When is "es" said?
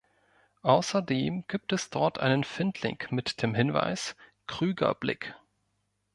1.73-1.91